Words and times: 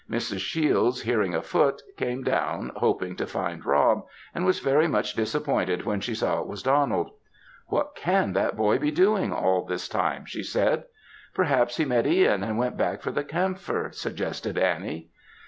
Mrs. 0.09 0.39
Shiels 0.39 1.03
hearing 1.03 1.35
a 1.35 1.43
foot, 1.43 1.83
came 1.95 2.23
down, 2.23 2.71
hoping 2.77 3.15
to 3.17 3.27
find 3.27 3.63
Rob; 3.63 4.03
and 4.33 4.43
was 4.43 4.57
very 4.59 4.87
much 4.87 5.13
disappointed 5.13 5.85
when 5.85 5.99
she 6.01 6.15
saw 6.15 6.39
it 6.41 6.47
was 6.47 6.63
Donald. 6.63 7.11
"What 7.67 7.93
can 7.93 8.33
that 8.33 8.57
boy 8.57 8.79
be 8.79 8.89
doing, 8.89 9.31
all 9.31 9.63
this 9.63 9.87
time?" 9.87 10.25
she 10.25 10.41
said. 10.41 10.85
"Perhaps 11.35 11.77
he 11.77 11.85
met 11.85 12.07
Ihan, 12.07 12.41
and 12.43 12.57
went 12.57 12.77
back 12.77 13.03
for 13.03 13.11
the 13.11 13.23
camphor," 13.23 13.89
suggested 13.93 14.57
Annie. 14.57 15.11